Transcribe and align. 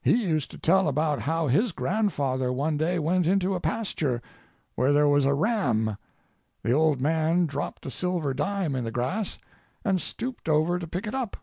He 0.00 0.14
used 0.14 0.50
to 0.52 0.58
tell 0.58 0.88
about 0.88 1.20
how 1.20 1.48
his 1.48 1.70
grandfather 1.72 2.50
one 2.50 2.78
day 2.78 2.98
went 2.98 3.26
into 3.26 3.54
a 3.54 3.60
pasture, 3.60 4.22
where 4.74 4.90
there 4.94 5.06
was 5.06 5.26
a 5.26 5.34
ram. 5.34 5.98
The 6.62 6.72
old 6.72 6.98
man 7.02 7.44
dropped 7.44 7.84
a 7.84 7.90
silver 7.90 8.32
dime 8.32 8.74
in 8.74 8.84
the 8.84 8.90
grass, 8.90 9.38
and 9.84 10.00
stooped 10.00 10.48
over 10.48 10.78
to 10.78 10.86
pick 10.88 11.06
it 11.06 11.14
up. 11.14 11.36